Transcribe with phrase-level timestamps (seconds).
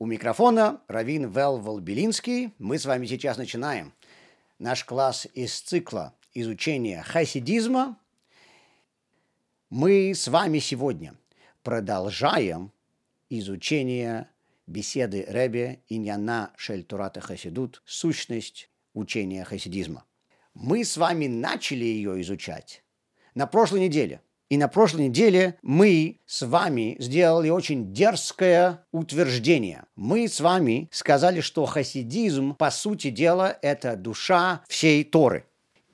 [0.00, 2.52] У микрофона Равин Вэл Волбелинский.
[2.58, 3.92] Мы с вами сейчас начинаем
[4.58, 7.96] наш класс из цикла изучения хасидизма.
[9.70, 11.14] Мы с вами сегодня
[11.62, 12.72] продолжаем
[13.30, 14.28] изучение
[14.66, 20.04] беседы Ребе Иньяна Шельтурата Хасидут «Сущность учения хасидизма».
[20.54, 22.82] Мы с вами начали ее изучать
[23.36, 24.20] на прошлой неделе–
[24.50, 29.84] и на прошлой неделе мы с вами сделали очень дерзкое утверждение.
[29.96, 35.46] Мы с вами сказали, что хасидизм, по сути дела, это душа всей Торы.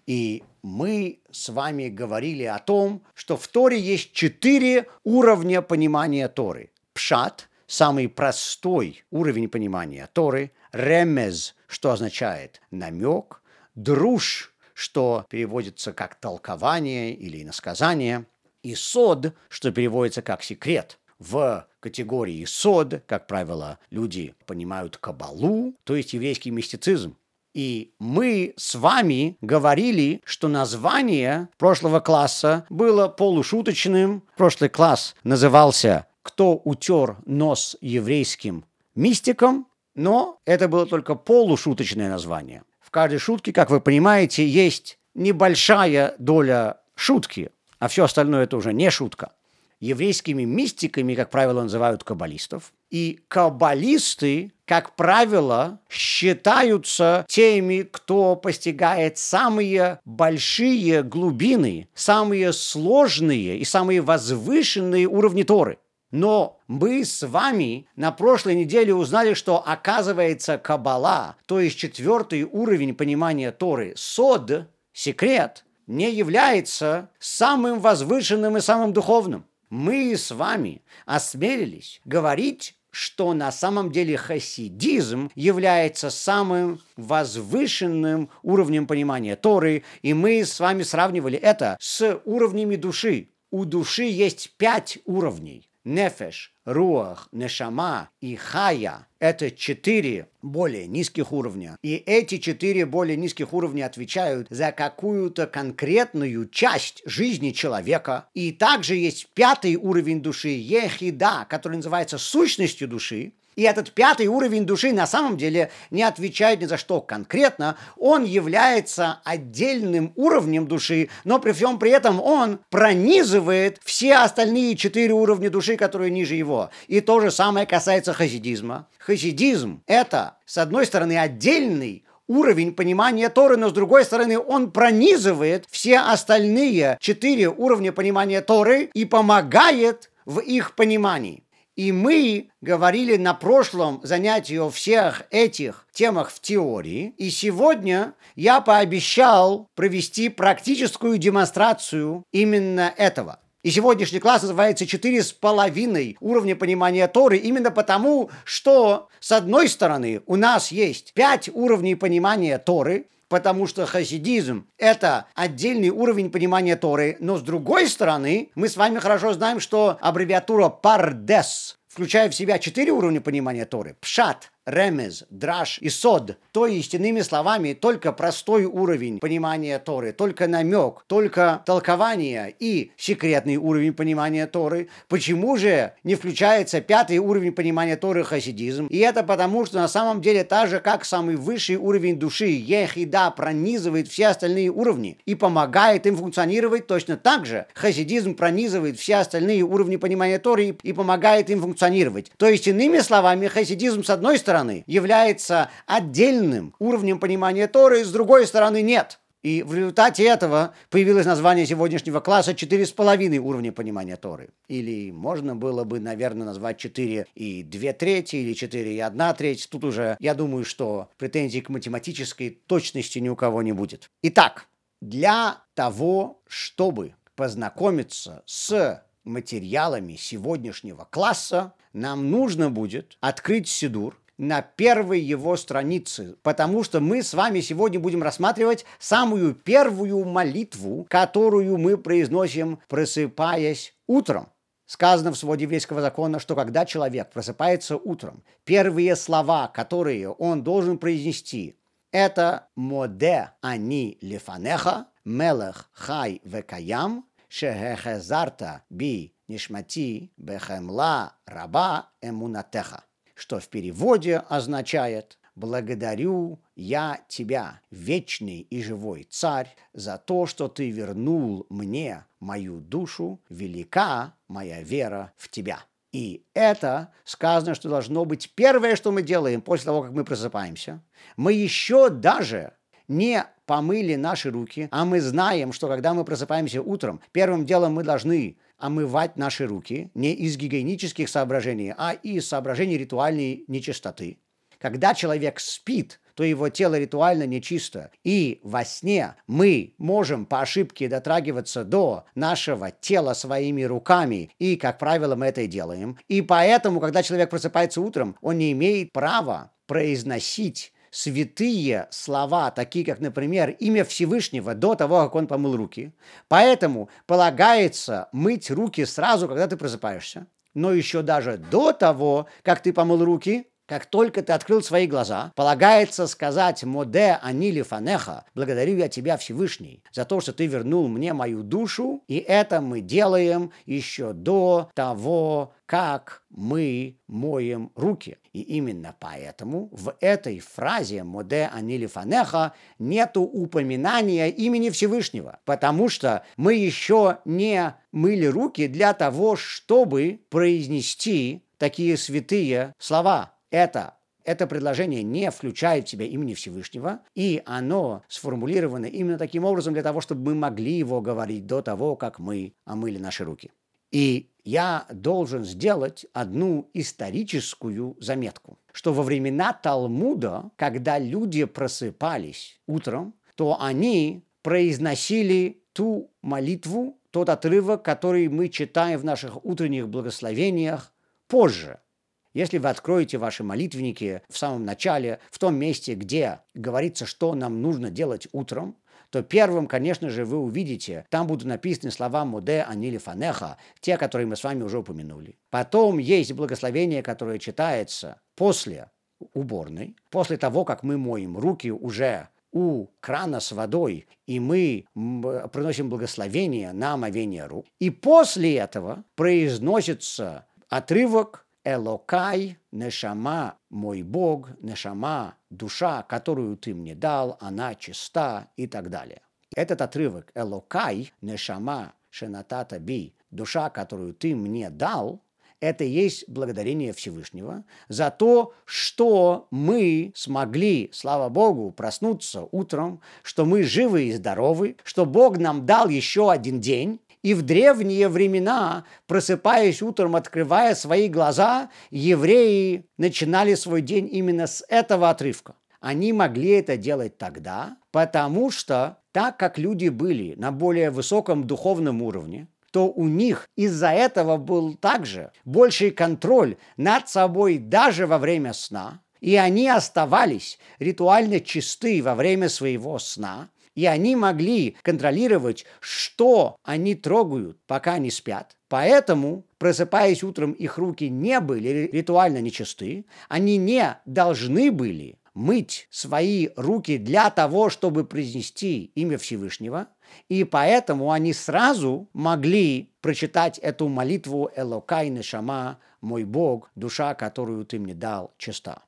[0.06, 6.70] И мы с вами говорили о том, что в Торе есть четыре уровня понимания Торы.
[6.92, 10.50] Пшат– самый простой уровень понимания Торы.
[10.72, 13.42] Ремез, что означает намек.
[13.76, 18.26] Друж, что переводится как толкование или иносказание–
[18.62, 20.98] и сод, что переводится как секрет.
[21.18, 27.16] В категории сод, как правило, люди понимают кабалу, то есть еврейский мистицизм.
[27.52, 34.22] И мы с вами говорили, что название прошлого класса было полушуточным.
[34.36, 42.62] Прошлый класс назывался «Кто утер нос еврейским мистикам?», но это было только полушуточное название.
[42.80, 48.72] В каждой шутке, как вы понимаете, есть небольшая доля шутки а все остальное это уже
[48.72, 49.32] не шутка.
[49.80, 52.72] Еврейскими мистиками, как правило, называют каббалистов.
[52.90, 64.02] И каббалисты, как правило, считаются теми, кто постигает самые большие глубины, самые сложные и самые
[64.02, 65.78] возвышенные уровни Торы.
[66.10, 72.94] Но мы с вами на прошлой неделе узнали, что оказывается Каббала, то есть четвертый уровень
[72.94, 79.44] понимания Торы, сод, секрет– не является самым возвышенным и самым духовным.
[79.70, 89.36] Мы с вами осмелились говорить что на самом деле хасидизм является самым возвышенным уровнем понимания
[89.36, 93.28] Торы, и мы с вами сравнивали это с уровнями души.
[93.52, 95.69] У души есть пять уровней.
[95.84, 101.76] Нефеш, Руах, Нешама и Хая– это четыре более низких уровня.
[101.82, 108.28] И эти четыре более низких уровня отвечают за какую-то конкретную часть жизни человека.
[108.34, 113.32] И также есть пятый уровень души, Ехида, который называется сущностью души.
[113.56, 117.76] И этот пятый уровень души на самом деле не отвечает ни за что конкретно.
[117.96, 125.12] Он является отдельным уровнем души, но при всем при этом он пронизывает все остальные четыре
[125.12, 126.70] уровня души, которые ниже его.
[126.86, 128.86] И то же самое касается хасидизма.
[128.98, 135.66] Хасидизм– это, с одной стороны, отдельный уровень понимания Торы, но с другой стороны он пронизывает
[135.68, 141.42] все остальные четыре уровня понимания Торы и помогает в их понимании.
[141.80, 147.14] И мы говорили на прошлом занятии о всех этих темах в теории.
[147.16, 153.40] И сегодня я пообещал провести практическую демонстрацию именно этого.
[153.62, 159.66] И сегодняшний класс называется «Четыре с половиной уровня понимания Торы» именно потому, что, с одной
[159.66, 166.76] стороны, у нас есть пять уровней понимания Торы, потому что хасидизм– это отдельный уровень понимания
[166.76, 172.34] Торы, но с другой стороны, мы с вами хорошо знаем, что аббревиатура «пардес» включая в
[172.34, 176.36] себя четыре уровня понимания Торы– пшат, ремез, драж и сод.
[176.52, 183.56] То есть, иными словами, только простой уровень понимания Торы, только намек, только толкование и секретный
[183.56, 184.88] уровень понимания Торы.
[185.08, 188.86] Почему же не включается пятый уровень понимания Торы хасидизм?
[188.86, 193.30] И это потому, что на самом деле так же, как самый высший уровень души, ехида,
[193.32, 197.66] пронизывает все остальные уровни и помогает им функционировать точно так же.
[197.74, 202.30] Хасидизм пронизывает все остальные уровни понимания Торы и помогает им функционировать.
[202.36, 208.12] То есть, иными словами, хасидизм с одной стороны стороны, является отдельным уровнем понимания Торы, с
[208.12, 209.20] другой стороны нет.
[209.42, 214.50] И в результате этого появилось название сегодняшнего класса четыре с половиной уровня понимания Торы.
[214.68, 219.66] Или можно было бы, наверное, назвать четыре и две трети, или четыре и одна треть.
[219.70, 224.10] Тут уже, я думаю, что претензий к математической точности ни у кого не будет.
[224.22, 224.66] Итак,
[225.00, 235.20] для того, чтобы познакомиться с материалами сегодняшнего класса, нам нужно будет открыть Сидур на первой
[235.20, 241.98] его странице, потому что мы с вами сегодня будем рассматривать самую первую молитву, которую мы
[241.98, 244.48] произносим, просыпаясь утром.
[244.86, 250.96] Сказано в своде еврейского закона, что когда человек просыпается утром, первые слова, которые он должен
[250.96, 251.76] произнести,
[252.10, 263.04] это «Моде ани лифанеха, мелех хай векаям, шехехезарта би нишмати бехемла раба эмунатеха»
[263.40, 270.90] что в переводе означает «Благодарю я тебя, вечный и живой царь, за то, что ты
[270.90, 275.80] вернул мне мою душу, велика моя вера в тебя».
[276.12, 281.02] И это сказано, что должно быть первое, что мы делаем после того, как мы просыпаемся.
[281.36, 282.74] Мы еще даже
[283.08, 288.02] не помыли наши руки, а мы знаем, что когда мы просыпаемся утром, первым делом мы
[288.02, 294.38] должны омывать наши руки не из гигиенических соображений, а из соображений ритуальной нечистоты.
[294.78, 298.10] Когда человек спит, то его тело ритуально нечисто.
[298.24, 304.50] И во сне мы можем по ошибке дотрагиваться до нашего тела своими руками.
[304.58, 306.18] И, как правило, мы это и делаем.
[306.28, 313.20] И поэтому, когда человек просыпается утром, он не имеет права произносить святые слова, такие как,
[313.20, 316.12] например, имя Всевышнего до того, как он помыл руки.
[316.48, 320.46] Поэтому полагается мыть руки сразу, когда ты просыпаешься.
[320.74, 325.52] Но еще даже до того, как ты помыл руки, как только ты открыл свои глаза,
[325.56, 331.32] полагается сказать «Моде анили фанеха» «Благодарю я тебя, Всевышний, за то, что ты вернул мне
[331.32, 332.22] мою душу».
[332.28, 338.38] И это мы делаем еще до того, как мы моем руки.
[338.52, 346.44] И именно поэтому в этой фразе «Моде анили фанеха» нету упоминания имени Всевышнего, потому что
[346.56, 354.14] мы еще не мыли руки для того, чтобы произнести такие святые слова это
[354.44, 360.02] это предложение не включает в себя имени Всевышнего, и оно сформулировано именно таким образом для
[360.02, 363.70] того, чтобы мы могли его говорить до того, как мы омыли наши руки.
[364.10, 373.34] И я должен сделать одну историческую заметку, что во времена Талмуда, когда люди просыпались утром,
[373.54, 381.12] то они произносили ту молитву, тот отрывок, который мы читаем в наших утренних благословениях
[381.46, 382.00] позже–
[382.54, 387.82] если вы откроете ваши молитвенники в самом начале, в том месте, где говорится, что нам
[387.82, 388.96] нужно делать утром,
[389.30, 394.46] то первым, конечно же, вы увидите, там будут написаны слова «Моде анили фанеха», те, которые
[394.46, 395.56] мы с вами уже упомянули.
[395.70, 399.10] Потом есть благословение, которое читается после
[399.54, 406.08] уборной, после того, как мы моем руки уже у крана с водой, и мы приносим
[406.08, 407.86] благословение на омовение рук.
[407.98, 417.56] И после этого произносится отрывок Элокай, Нешама, мой Бог, Нешама, душа, которую ты мне дал,
[417.60, 419.40] она чиста и так далее.
[419.74, 425.42] Этот отрывок Элокай, Нешама, Шенатата Би, душа, которую ты мне дал,
[425.80, 433.82] это есть благодарение Всевышнего за то, что мы смогли, слава Богу, проснуться утром, что мы
[433.82, 440.02] живы и здоровы, что Бог нам дал еще один день, и в древние времена, просыпаясь
[440.02, 445.74] утром, открывая свои глаза, евреи начинали свой день именно с этого отрывка.
[446.00, 452.22] Они могли это делать тогда, потому что так как люди были на более высоком духовном
[452.22, 458.72] уровне, то у них из-за этого был также больший контроль над собой даже во время
[458.72, 466.76] сна, и они оставались ритуально чисты во время своего сна, и они могли контролировать, что
[466.82, 468.76] они трогают, пока не спят.
[468.88, 476.68] Поэтому, просыпаясь утром, их руки не были ритуально нечисты, они не должны были мыть свои
[476.76, 480.08] руки для того, чтобы произнести имя Всевышнего,
[480.48, 487.98] и поэтому они сразу могли прочитать эту молитву «Элокай Нешама, мой Бог, душа, которую ты
[487.98, 489.02] мне дал, чиста»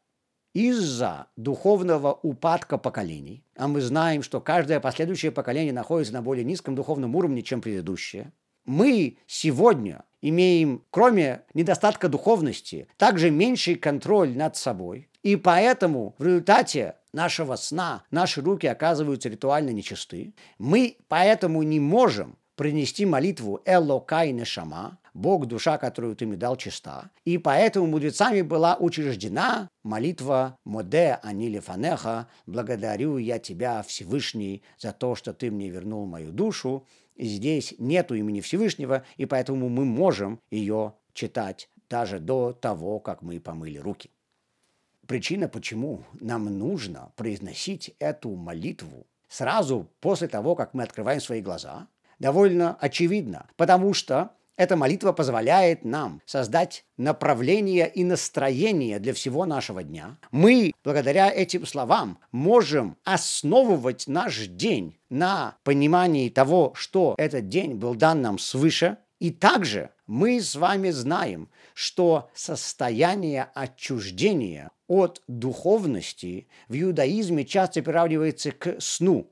[0.54, 6.74] из-за духовного упадка поколений, а мы знаем, что каждое последующее поколение находится на более низком
[6.74, 8.32] духовном уровне, чем предыдущее,
[8.64, 15.08] мы сегодня имеем, кроме недостатка духовности, также меньший контроль над собой.
[15.22, 20.34] И поэтому в результате нашего сна наши руки оказываются ритуально нечисты.
[20.58, 27.10] Мы поэтому не можем принести молитву «Элокай Нешама», Бог, душа, которую ты мне дал, чиста.
[27.24, 35.16] И поэтому мудрецами была учреждена молитва «Моде анили фанеха», «Благодарю я тебя, Всевышний, за то,
[35.16, 36.86] что ты мне вернул мою душу».
[37.16, 43.22] И здесь нету имени Всевышнего, и поэтому мы можем ее читать даже до того, как
[43.22, 44.08] мы помыли руки.
[45.08, 51.88] Причина, почему нам нужно произносить эту молитву сразу после того, как мы открываем свои глаза,
[52.18, 59.82] довольно очевидна, потому что эта молитва позволяет нам создать направление и настроение для всего нашего
[59.82, 60.18] дня.
[60.30, 67.94] Мы, благодаря этим словам, можем основывать наш день на понимании того, что этот день был
[67.94, 76.74] дан нам свыше, И также мы с вами знаем, что состояние отчуждения от духовности в
[76.74, 79.30] иудаизме часто приравнивается к сну.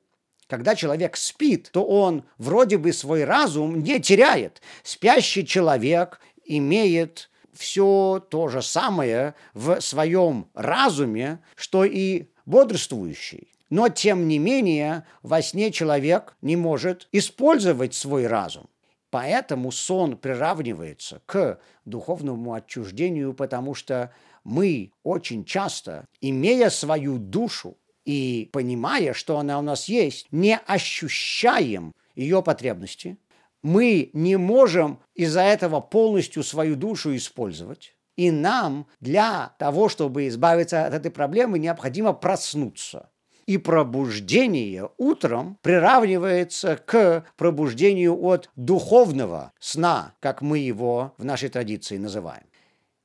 [0.51, 4.61] Когда человек спит, то он вроде бы свой разум не теряет.
[4.83, 13.53] Спящий человек имеет все то же самое в своем разуме, что и бодрствующий.
[13.71, 18.69] Но, тем не менее, во сне человек не может использовать свой разум.
[19.11, 28.49] Поэтому сон приравнивается к духовному отчуждению, потому что мы очень часто, имея свою душу и
[28.53, 33.19] понимая, что она у нас есть, не ощущаем ее потребности,
[33.63, 37.95] мы не можем из-за этого полностью свою душу использовать.
[38.17, 43.11] И нам для того, чтобы избавиться от этой проблемы, необходимо проснуться
[43.51, 51.97] и пробуждение утром приравнивается к пробуждению от духовного сна, как мы его в нашей традиции
[51.97, 52.45] называем.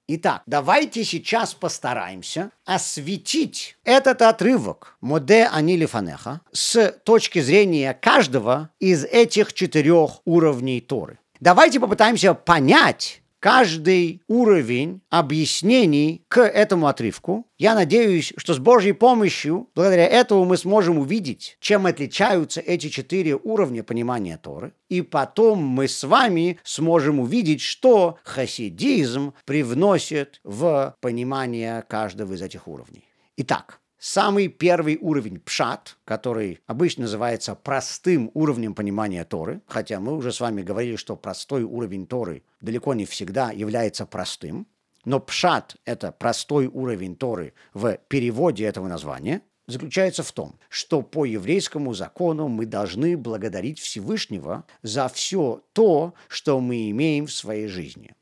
[0.07, 9.03] Итак, давайте сейчас постараемся осветить этот отрывок «Моде анили фанеха» с точки зрения каждого из
[9.03, 11.17] этих четырех уровней Торы.
[11.39, 17.48] Давайте попытаемся понять, каждый уровень объяснений к этому отрывку.
[17.58, 23.36] Я надеюсь, что с Божьей помощью, благодаря этому мы сможем увидеть, чем отличаются эти четыре
[23.36, 24.74] уровня понимания Торы.
[24.89, 32.68] И потом мы с вами сможем увидеть, что хасидизм привносит в понимание каждого из этих
[32.68, 33.06] уровней.
[33.38, 40.31] Итак, Самый первый уровень пшат, который обычно называется простым уровнем понимания Торы, хотя мы уже
[40.31, 44.67] с вами говорили, что простой уровень Торы далеко не всегда является простым,
[45.05, 51.25] но пшат– это простой уровень Торы в переводе этого названия, заключается в том, что по
[51.25, 58.13] еврейскому закону мы должны благодарить Всевышнего за все то, что мы имеем в своей жизни.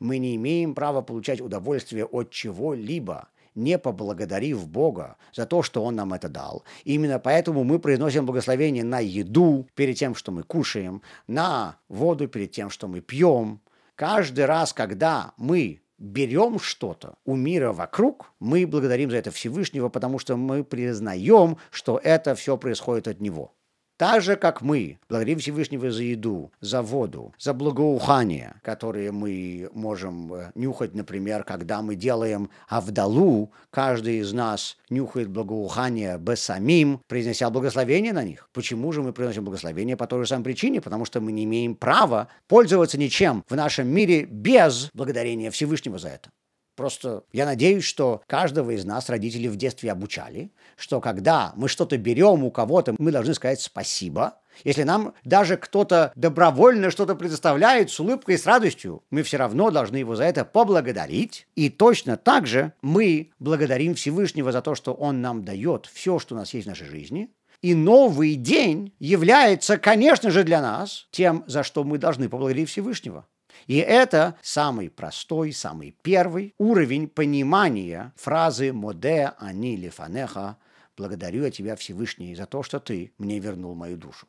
[0.00, 3.30] Мы не имеем права получать удовольствие от чего-либо–
[3.60, 6.64] не поблагодарив Бога за то, что Он нам это дал.
[6.84, 12.50] именно поэтому мы произносим благословение на еду перед тем, что мы кушаем, на воду перед
[12.50, 13.60] тем, что мы пьем.
[13.94, 20.18] Каждый раз, когда мы берем что-то у мира вокруг, мы благодарим за это Всевышнего, потому
[20.18, 23.52] что мы признаем, что это все происходит от Него.
[24.00, 30.32] Так же, как мы благодарим Всевышнего за еду, за воду, за благоухание, которые мы можем
[30.32, 38.14] э, нюхать, например, когда мы делаем авдалу, каждый из нас нюхает благоухание самим, произнеся благословение
[38.14, 38.48] на них.
[38.54, 40.80] Почему же мы приносим благословение по той же самой причине?
[40.80, 46.08] Потому что мы не имеем права пользоваться ничем в нашем мире без благодарения Всевышнего за
[46.08, 46.30] это.
[46.76, 51.98] Просто я надеюсь, что каждого из нас родители в детстве обучали, что когда мы что-то
[51.98, 54.36] берем у кого-то, мы должны сказать спасибо.
[54.64, 59.70] Если нам даже кто-то добровольно что-то предоставляет с улыбкой и с радостью, мы все равно
[59.70, 61.46] должны его за это поблагодарить.
[61.54, 66.34] И точно так же мы благодарим Всевышнего за то, что Он нам дает все, что
[66.34, 67.30] у нас есть в нашей жизни.
[67.62, 73.26] И новый день является, конечно же, для нас тем, за что мы должны поблагодарить Всевышнего.
[73.66, 80.56] И это самый простой, самый первый уровень понимания фразы «Моде ани лифанеха»
[80.96, 84.26] «Благодарю я тебя, Всевышний, за то, что ты мне вернул мою душу».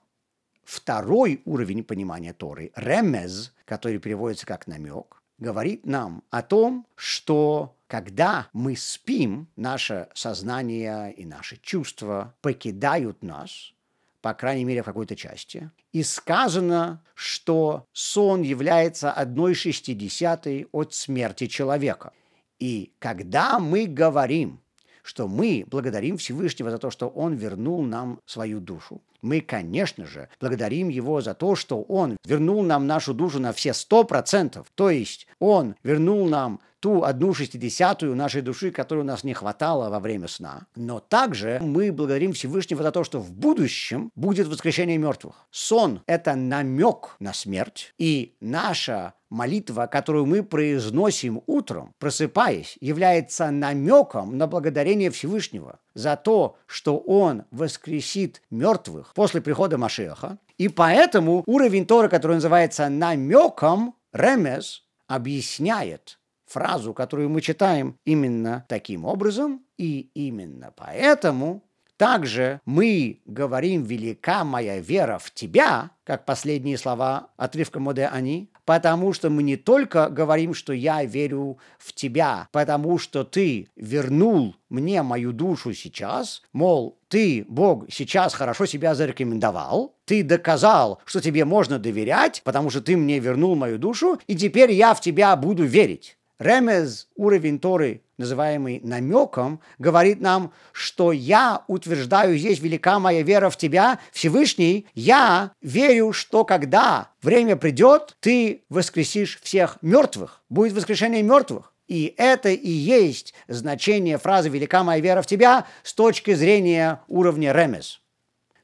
[0.63, 8.47] Второй уровень понимания Торы, ремез, который переводится как намек, говорит нам о том, что когда
[8.53, 13.73] мы спим, наше сознание и наши чувства покидают нас,
[14.21, 15.71] по крайней мере, в какой-то части.
[15.91, 22.13] И сказано, что сон является одной шестидесятой от смерти человека.
[22.59, 24.61] И когда мы говорим,
[25.03, 30.29] что мы благодарим Всевышнего за то, что Он вернул нам свою душу, мы, конечно же,
[30.39, 34.67] благодарим Его за то, что Он вернул нам нашу душу на все сто процентов.
[34.75, 39.89] То есть Он вернул нам ту одну шестидесятую нашей души, которой у нас не хватало
[39.89, 40.65] во время сна.
[40.75, 45.35] Но также мы благодарим Всевышнего за то, что в будущем будет воскрешение мертвых.
[45.51, 54.37] Сон– это намек на смерть, и наша молитва, которую мы произносим утром, просыпаясь, является намеком
[54.37, 60.37] на благодарение Всевышнего за то, что Он воскресит мертвых после прихода Машеха.
[60.57, 69.05] И поэтому уровень Тора, который называется намеком, ремес, объясняет фразу, которую мы читаем именно таким
[69.05, 71.63] образом, и именно поэтому
[72.01, 79.13] также мы говорим «велика моя вера в тебя», как последние слова отрывка Моде Ани, потому
[79.13, 85.01] что мы не только говорим, что я верю в тебя, потому что ты вернул мне
[85.01, 91.79] мою душу сейчас, мол, ты, Бог, сейчас хорошо себя зарекомендовал, ты доказал, что тебе можно
[91.79, 96.17] доверять, потому что ты мне вернул мою душу, и теперь я в тебя буду верить.
[96.39, 103.57] Ремез, уровень Торы, называемый намеком, говорит нам, что я утверждаю здесь велика моя вера в
[103.57, 111.73] тебя, Всевышний, я верю, что когда время придет, ты воскресишь всех мертвых, будет воскрешение мертвых.
[111.87, 117.51] И это и есть значение фразы «велика моя вера в тебя» с точки зрения уровня
[117.51, 117.99] ремес.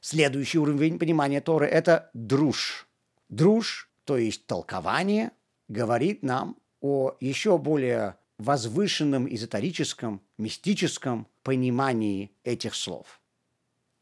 [0.00, 2.86] Следующий уровень понимания Торы– это друж.
[3.28, 5.32] Друж, то есть толкование,
[5.68, 13.20] говорит нам о еще более возвышенном эзотерическом, мистическом понимании этих слов.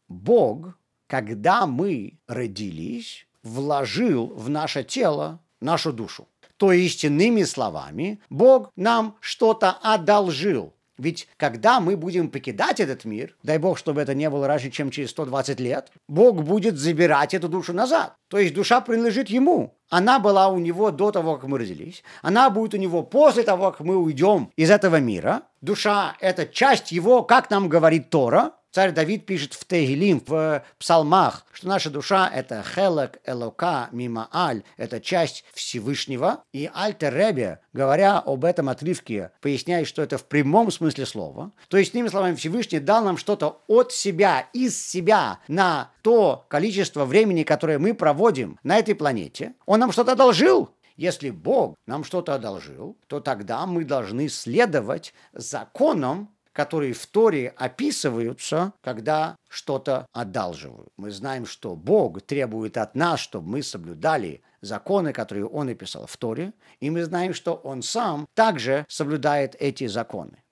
[0.09, 6.29] Бог, когда мы родились, вложил в наше тело нашу душу.
[6.57, 10.75] То есть, иными словами, Бог нам что-то одолжил.
[10.99, 14.91] Ведь когда мы будем покидать этот мир, дай Бог, чтобы это не было раньше, чем
[14.91, 18.15] через 120 лет, Бог будет забирать эту душу назад.
[18.29, 19.75] То есть душа принадлежит Ему.
[19.91, 22.03] Она была у Него до того, как мы родились.
[22.23, 25.43] Она будет у Него после того, как мы уйдем из этого мира.
[25.61, 31.47] Душа– это часть Его, как нам говорит Тора, Царь Давид пишет в Тегилим, в псалмах,
[31.51, 36.45] что наша душа– это хелек элока мимо аль, это часть Всевышнего.
[36.53, 41.53] И Альтер Ребе, говоря об этом отрывке, поясняет, что это в прямом смысле слова.
[41.69, 47.07] То есть, иными словами, Всевышний дал нам что-то от себя, из себя на то количество
[47.07, 49.55] времени, которое мы проводим на этой планете.
[49.65, 56.31] Он нам что-то одолжил, если Бог нам что-то одолжил, то тогда мы должны следовать законам,
[56.57, 60.89] которые в Торе описываются, когда что-то одалживают.
[60.97, 66.17] Мы знаем, что Бог требует от нас, чтобы мы соблюдали законы, которые Он написал в
[66.17, 70.43] Торе, и мы знаем, что Он сам также соблюдает эти законы.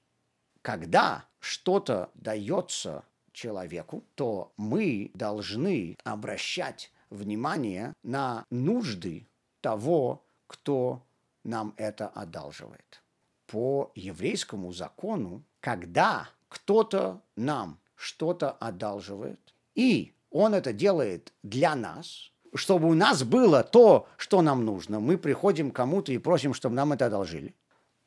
[0.61, 9.26] Когда что-то дается человеку, то мы должны обращать внимание на нужды
[9.62, 11.02] того, кто
[11.44, 13.02] нам это одалживает.
[13.46, 19.40] По еврейскому закону когда кто-то нам что-то одалживает,
[19.74, 25.16] и он это делает для нас, чтобы у нас было то, что нам нужно, мы
[25.16, 27.55] приходим к кому-то и просим, чтобы нам это одолжили.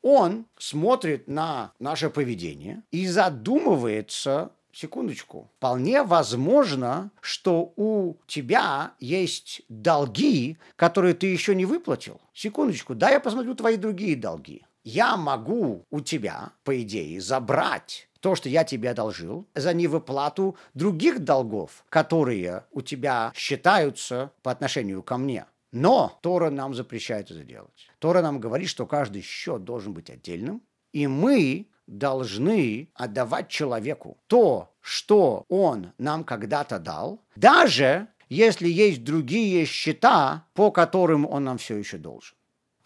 [0.02, 10.58] Он смотрит на наше поведение и задумывается, секундочку, вполне возможно, что у тебя есть долги,
[10.76, 12.20] которые ты еще не выплатил.
[12.32, 18.34] Секундочку, да я посмотрю твои другие долги я могу у тебя, по идее, забрать то,
[18.34, 25.18] что я тебе одолжил, за невыплату других долгов, которые у тебя считаются по отношению ко
[25.18, 25.44] мне.
[25.72, 27.90] Но Тора нам запрещает это делать.
[27.98, 30.62] Тора нам говорит, что каждый счет должен быть отдельным,
[30.94, 39.66] и мы должны отдавать человеку то, что он нам когда-то дал, даже если есть другие
[39.66, 42.38] счета, по которым он нам все еще должен.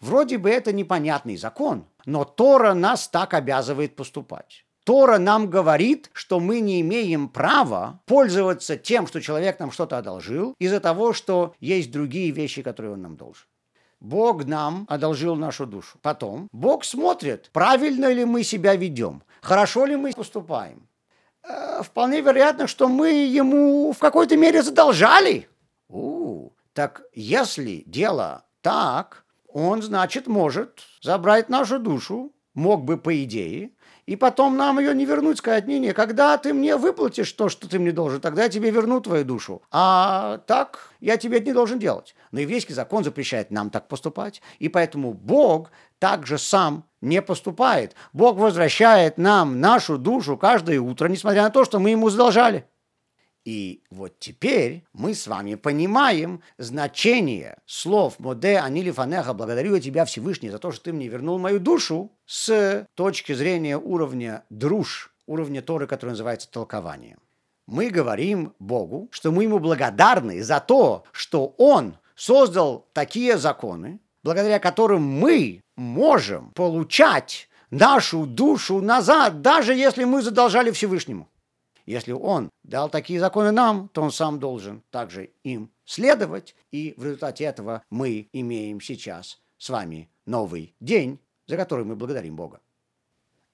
[0.03, 4.65] Вроде бы это непонятный закон, но Тора нас так обязывает поступать.
[4.83, 10.55] Тора нам говорит, что мы не имеем права пользоваться тем, что человек нам что-то одолжил,
[10.59, 13.45] из-за того, что есть другие вещи, которые он нам должен.
[14.01, 15.97] Бог нам одолжил нашу душу.
[16.01, 20.87] Потом Бог смотрит, правильно ли мы себя ведем, хорошо ли мы поступаем.
[21.43, 25.47] Э, вполне вероятно, что мы ему в какой-то мере задолжали.
[25.87, 29.22] У, так если дело так,
[29.53, 33.71] он, значит, может забрать нашу душу, мог бы по идее,
[34.05, 37.69] и потом нам ее не вернуть, сказать, не, не, когда ты мне выплатишь то, что
[37.69, 39.61] ты мне должен, тогда я тебе верну твою душу.
[39.71, 42.15] А так я тебе это не должен делать.
[42.31, 47.95] Но еврейский закон запрещает нам так поступать, и поэтому Бог также сам не поступает.
[48.11, 52.65] Бог возвращает нам нашу душу каждое утро, несмотря на то, что мы ему задолжали.
[53.45, 60.49] И вот теперь мы с вами понимаем значение слов «Моде анили фанеха» «Благодарю тебя, Всевышний,
[60.49, 65.87] за то, что ты мне вернул мою душу» с точки зрения уровня друж, уровня Торы,
[65.87, 67.17] который называется толкование.
[67.67, 74.59] Мы говорим Богу, что мы ему благодарны за то, что Он создал такие законы, благодаря
[74.59, 81.27] которым мы можем получать нашу душу назад, даже если мы задолжали Всевышнему.
[81.85, 87.03] Если он дал такие законы нам, то он сам должен также им следовать, и в
[87.03, 92.61] результате этого мы имеем сейчас с вами новый день, за который мы благодарим Бога.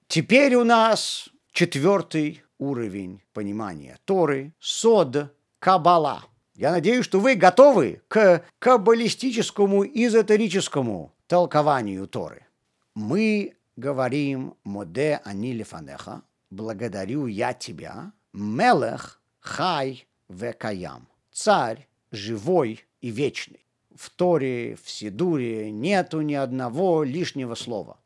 [0.06, 6.24] Теперь у нас четвертый уровень понимания Торы– сод Кабала.
[6.54, 12.46] Я надеюсь, что вы готовы к каббалистическому эзотерическому толкованию Торы.
[12.94, 23.66] Мы говорим «Моде ани лефанеха», «Благодарю я тебя», «Мелех хай векаям», «Царь живой и вечный».
[23.94, 27.98] В Торе, в Сидуре нету ни одного лишнего слова.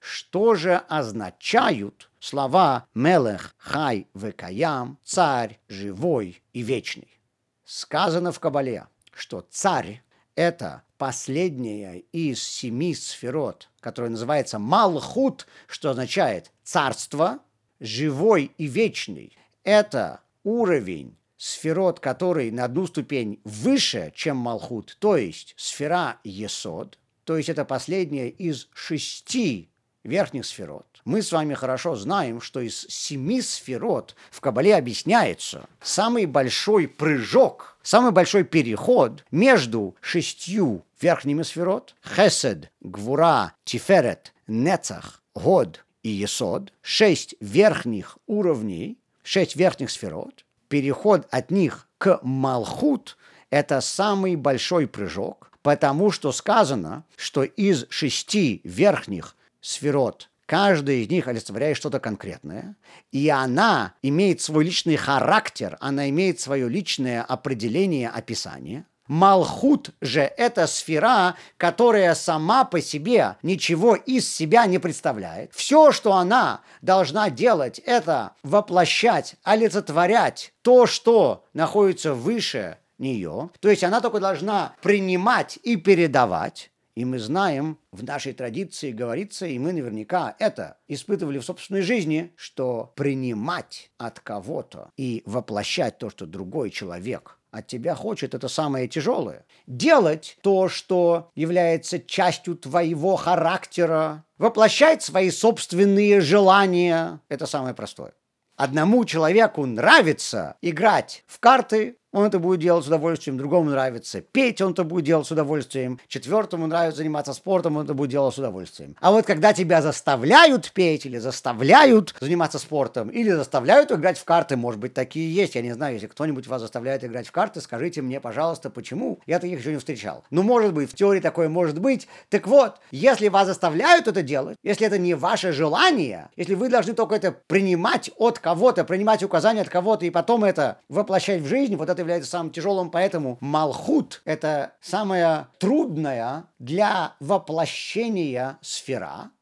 [0.00, 7.20] Что же означают слова «Мелех хай векаям», «Царь живой и вечный»?
[7.64, 10.02] Сказано в Кабале, что царь–
[10.34, 17.40] это последняя из семи сферот, которая называется Малхут, что означает царство,
[17.80, 19.36] живой и вечный.
[19.68, 27.36] Это уровень сферот, который на одну ступень выше, чем Малхут, то есть сфера Есод, то
[27.36, 29.68] есть это последняя из шести
[30.04, 30.86] верхних сферот.
[31.04, 37.76] Мы с вами хорошо знаем, что из семи сферот в Кабале объясняется самый большой прыжок,
[37.82, 47.34] самый большой переход между шестью верхними сферот– Хесед, Гвура, Тиферет, Нецах, Год и Есод– шесть
[47.40, 48.96] верхних уровней,
[49.28, 50.46] шесть верхних сферот.
[50.68, 53.18] Переход от них к Малхут–
[53.50, 60.30] это самый большой прыжок, потому что сказано, что из шести верхних сферот.
[60.46, 62.74] Каждая из них олицетворяет что-то конкретное,
[63.12, 68.86] и она имеет свой личный характер, она имеет свое личное определение, описание.
[69.08, 75.52] Малхут же– это сфера, которая сама по себе ничего из себя не представляет.
[75.54, 83.50] Все, что она должна делать, это воплощать, олицетворять то, что находится выше нее.
[83.60, 86.70] То есть она только должна принимать и передавать.
[86.94, 92.32] И мы знаем, в нашей традиции говорится, и мы наверняка это испытывали в собственной жизни,
[92.36, 98.88] что принимать от кого-то и воплощать то, что другой человек от тебя хочет, это самое
[98.88, 99.44] тяжелое.
[99.66, 108.12] Делать то, что является частью твоего характера, воплощать свои собственные желания, это самое простое.
[108.56, 114.60] Одному человеку нравится играть в карты, он это будет делать с удовольствием, другому нравится петь,
[114.60, 118.38] он это будет делать с удовольствием, четвертому нравится заниматься спортом, он это будет делать с
[118.38, 118.96] удовольствием.
[119.00, 124.56] А вот когда тебя заставляют петь или заставляют заниматься спортом, или заставляют играть в карты,
[124.56, 128.02] может быть, такие есть, я не знаю, если кто-нибудь вас заставляет играть в карты, скажите
[128.02, 129.20] мне, пожалуйста, почему?
[129.26, 130.24] Я таких еще не встречал.
[130.30, 132.08] Ну, может быть, в теории такое может быть.
[132.30, 136.94] Так вот, если вас заставляют это делать, если это не ваше желание, если вы должны
[136.94, 141.76] только это принимать от кого-то, принимать указания от кого-то и потом это воплощать в жизнь,
[141.76, 149.32] вот это это является самым тяжелым, поэтому Малхут– это самая трудная для воплощения сфера,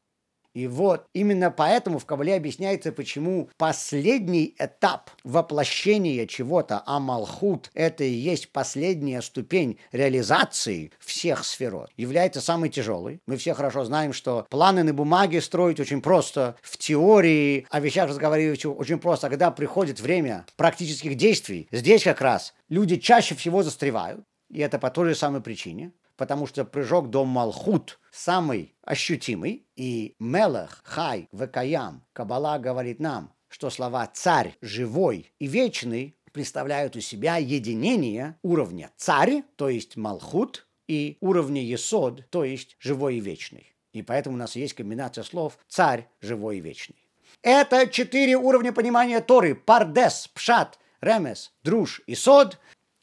[0.57, 8.03] и вот именно поэтому в Кабале объясняется, почему последний этап воплощения чего-то, а Малхут– это
[8.03, 13.21] и есть последняя ступень реализации всех сферот, является самой тяжелой.
[13.27, 18.09] Мы все хорошо знаем, что планы на бумаге строить очень просто, в теории о вещах
[18.09, 23.61] разговаривать очень просто, а когда приходит время практических действий, здесь как раз люди чаще всего
[23.61, 29.65] застревают, и это по той же самой причине потому что прыжок до Малхут самый ощутимый,
[29.75, 36.99] и Мелах, Хай, Векаям, Кабала говорит нам, что слова «царь», «живой» и «вечный» представляют у
[36.99, 43.73] себя единение уровня «царь», то есть Малхут, и уровня Есод, то есть «живой и вечный».
[43.93, 47.07] И поэтому у нас есть комбинация слов «царь», «живой и вечный».
[47.41, 52.59] Это четыре уровня понимания Торы– Пардес, Пшат, Ремес, Друж и Сод.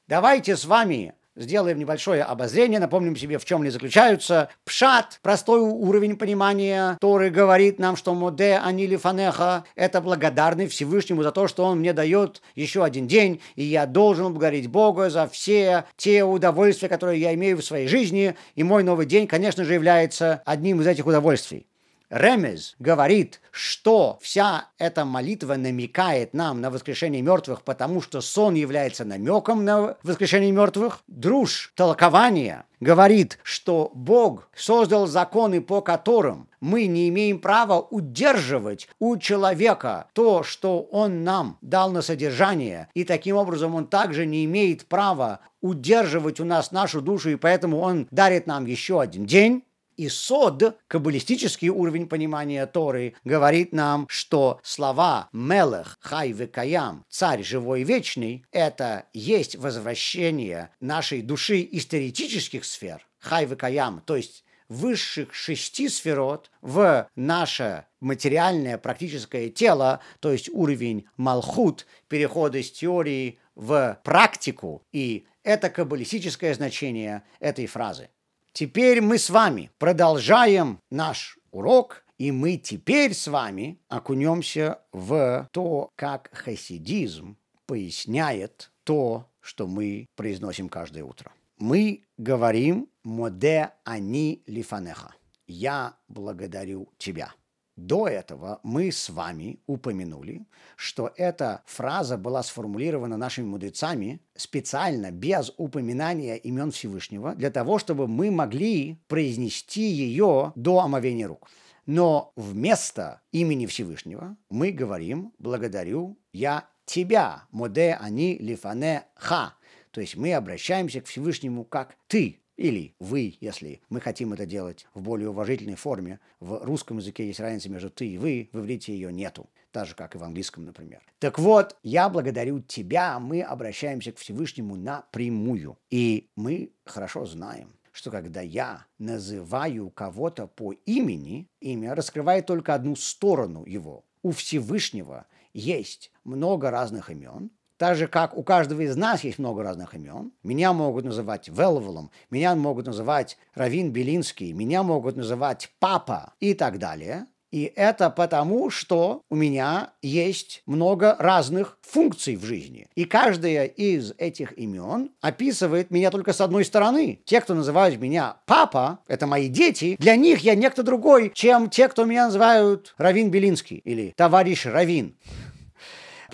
[0.09, 4.51] Давайте с вами Сделаем небольшое обозрение, напомним себе, в чем они заключаются.
[4.65, 11.33] Пшат, простой уровень понимания, который говорит нам, что моде анили фанеха– это благодарный Всевышнему за
[11.33, 15.87] то, что он мне дает еще один день, и я должен благодарить Бога за все
[15.97, 20.41] те удовольствия, которые я имею в своей жизни, и мой новый день, конечно же, является
[20.45, 21.67] одним из этих удовольствий.
[22.15, 29.05] Ремез говорит, что вся эта молитва намекает нам на воскрешение мертвых, потому что сон является
[29.05, 31.01] намеком на воскрешение мертвых.
[31.09, 39.17] Друж, толкование, говорит, что Бог создал законы, по которым мы не имеем права удерживать у
[39.17, 44.87] человека то, что он нам дал на содержание, и таким образом он также не имеет
[44.87, 49.65] права удерживать у нас нашу душу, и поэтому он дарит нам еще один день.
[49.97, 57.83] И сод, каббалистический уровень понимания Торы, говорит нам, что слова «мелех», «хай векаям», «царь живой
[57.83, 65.35] и вечный»— это есть возвращение нашей души из теоретических сфер, «хай векаям», то есть высших
[65.35, 74.01] шести сферот в наше материальное практическое тело, то есть уровень Малхут, перехода из теории в
[74.03, 78.09] практику и Это каббалистическое значение этой фразы.
[78.55, 85.91] Теперь мы с вами продолжаем наш урок, и мы теперь с вами окунемся в то,
[85.97, 87.37] как хасидизм
[87.67, 91.33] поясняет то, что мы произносим каждое утро.
[91.59, 95.17] Мы говорим «Моде ани лифанеха»–
[95.49, 97.35] «Я благодарю тебя».
[97.77, 105.53] До этого мы с вами упомянули, что эта фраза была сформулирована нашими мудрецами специально, без
[105.57, 111.51] упоминания имен Всевышнего, для того, чтобы мы могли произнести ее до омовения рук.
[111.87, 119.55] Но вместо имени Всевышнего мы говорим «благодарю я тебя, моде они лифане ха».
[119.91, 124.87] То есть мы обращаемся к Всевышнему как «ты», или вы, если мы хотим это делать
[124.95, 126.21] в более уважительной форме.
[126.41, 129.49] В русском языке есть разница между ты и вы, в иврите ее нету.
[129.73, 131.03] Так же, как и в английском, например.
[131.19, 135.79] Так вот, я благодарю тебя, мы обращаемся к Всевышнему напрямую.
[135.91, 142.95] И мы хорошо знаем, что когда я называю кого-то по имени, имя раскрывает только одну
[142.95, 144.05] сторону его.
[144.23, 147.51] У Всевышнего есть много разных имен,
[147.85, 150.33] так же, как у каждого из нас есть много разных имен.
[150.43, 156.79] Меня могут называть Велвелом, меня могут называть Равин Белинский, меня могут называть Папа и так
[156.79, 157.27] далее.
[157.55, 162.89] И это потому, что у меня есть много разных функций в жизни.
[162.97, 167.21] И каждая из этих имен описывает меня только с одной стороны.
[167.25, 171.89] Те, кто называют меня папа, это мои дети, для них я некто другой, чем те,
[171.89, 175.17] кто меня называют Равин Белинский или товарищ Равин.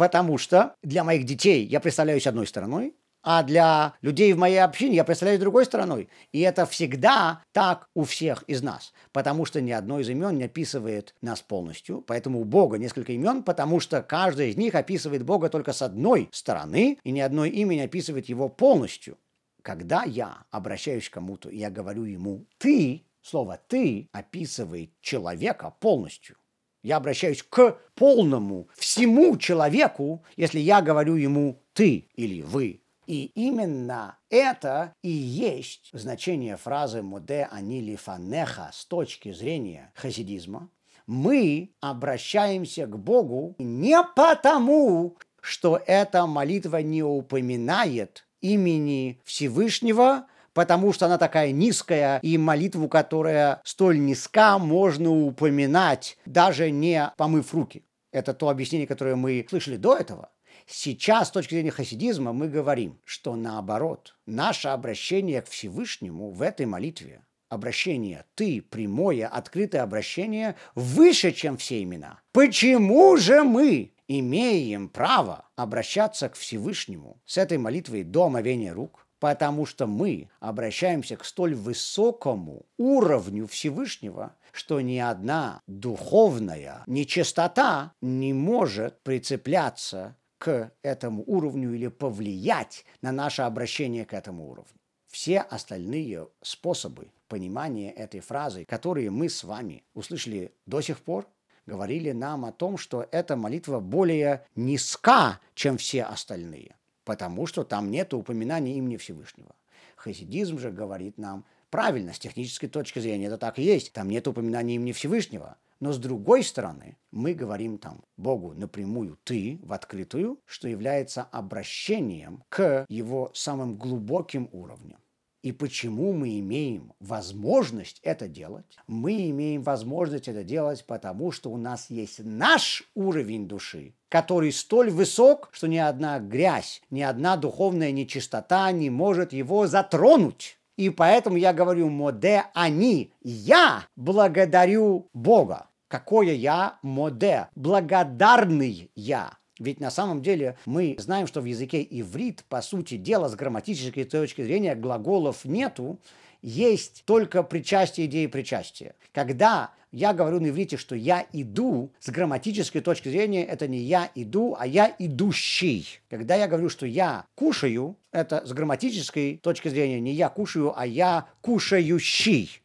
[0.01, 4.97] Потому что для моих детей я представляюсь одной стороной, а для людей в моей общине
[4.97, 6.09] я представляюсь другой стороной.
[6.33, 10.45] И это всегда так у всех из нас, потому что ни одно из имен не
[10.45, 12.01] описывает нас полностью.
[12.01, 16.31] Поэтому у Бога несколько имен, потому что каждое из них описывает Бога только с одной
[16.33, 19.19] стороны, и ни одно имя не описывает его полностью.
[19.61, 26.37] Когда я обращаюсь к кому-то, и я говорю ему «ты», слово «ты» описывает человека полностью.
[26.83, 32.83] Я обращаюсь к полному, всему человеку, если я говорю ему «ты» или «вы».
[33.07, 40.71] И именно это и есть значение фразы «моде анили фанеха» с точки зрения хасидизма.
[41.07, 50.27] Мы обращаемся к Богу не потому, что эта молитва не упоминает имени Всевышнего,
[50.61, 57.55] потому что она такая низкая, и молитву, которая столь низка, можно упоминать, даже не помыв
[57.55, 57.87] руки.
[58.13, 60.29] Это то объяснение, которое мы слышали до этого.
[60.67, 66.67] Сейчас, с точки зрения хасидизма, мы говорим, что наоборот, наше обращение к Всевышнему в этой
[66.67, 72.21] молитве, обращение «ты», прямое, открытое обращение, выше, чем все имена.
[72.33, 79.07] Почему же мы имеем право обращаться к Всевышнему с этой молитвой до омовения рук?
[79.21, 88.33] Потому что мы обращаемся к столь высокому уровню Всевышнего, что ни одна духовная нечистота не
[88.33, 94.73] может прицепляться к этому уровню или повлиять на наше обращение к этому уровню.
[95.07, 101.29] Все остальные способы понимания этой фразы, которые мы с вами услышали до сих пор,
[101.67, 106.75] говорили нам о том, что эта молитва более низка, чем все остальные
[107.11, 109.57] потому что там нет упоминания имени Всевышнего.
[109.97, 114.29] Хасидизм же говорит нам правильно, с технической точки зрения это так и есть, там нет
[114.29, 115.57] упоминания имени Всевышнего.
[115.81, 122.45] Но с другой стороны, мы говорим там Богу напрямую «ты» в открытую, что является обращением
[122.49, 125.00] к его самым глубоким уровням.
[125.43, 128.77] И почему мы имеем возможность это делать?
[128.87, 134.91] Мы имеем возможность это делать, потому что у нас есть наш уровень души, который столь
[134.91, 140.59] высок, что ни одна грязь, ни одна духовная нечистота не может его затронуть.
[140.77, 143.13] И поэтому я говорю «моде они».
[143.23, 145.69] Я благодарю Бога.
[145.89, 147.49] Какое я моде?
[147.55, 149.40] Благодарный я.
[149.61, 154.05] Ведь на самом деле мы знаем, что в языке иврит, по сути дела, с грамматической
[154.05, 156.01] точки зрения глаголов нету,
[156.43, 158.95] есть только причастие идеи причастия.
[159.13, 164.11] Когда я говорю на иврите, что я иду, с грамматической точки зрения это не я
[164.15, 165.87] иду, а я идущий.
[166.09, 170.87] Когда я говорю, что я кушаю, это с грамматической точки зрения не я кушаю, а
[170.87, 172.63] я кушающий.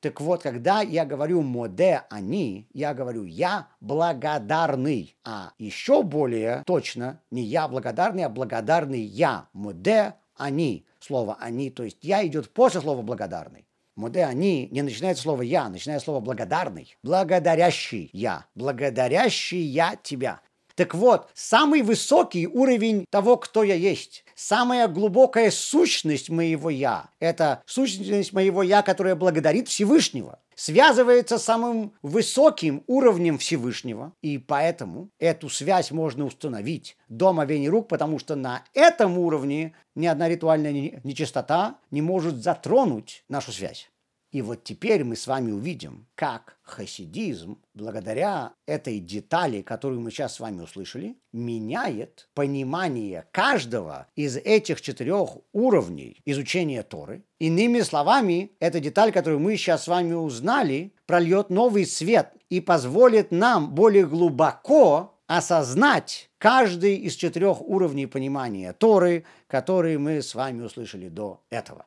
[0.00, 5.16] Так вот, когда я говорю «моде они», я говорю «я благодарный».
[5.24, 9.48] А еще более точно, не «я благодарный», а «благодарный я».
[9.52, 10.86] «Моде они».
[11.00, 13.68] Слово «они», то есть «я» идет после слова «благодарный».
[13.98, 16.96] Моде они не начинает слово я, начинает слово благодарный.
[17.02, 18.46] Благодарящий я.
[18.54, 20.40] Благодарящий я тебя.
[20.78, 27.10] Так вот, самый высокий уровень того, кто я есть, самая глубокая сущность моего «я».
[27.18, 35.10] Это сущность моего «я», которая благодарит Всевышнего связывается с самым высоким уровнем Всевышнего, и поэтому
[35.20, 41.00] эту связь можно установить до мовения рук, потому что на этом уровне ни одна ритуальная
[41.04, 43.88] нечистота не может затронуть нашу связь.
[44.30, 50.34] И вот теперь мы с вами увидим, как хасидизм, благодаря этой детали, которую мы сейчас
[50.34, 57.24] с вами услышали, меняет понимание каждого из этих четырех уровней изучения Торы.
[57.38, 63.30] Иными словами, эта деталь, которую мы сейчас с вами узнали, прольет новый свет и позволит
[63.30, 71.08] нам более глубоко осознать каждый из четырех уровней понимания Торы, которые мы с вами услышали
[71.08, 71.86] до этого.